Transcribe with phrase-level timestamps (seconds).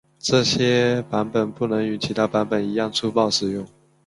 [0.17, 3.63] 这些版本不能与其他版本一样粗暴使用。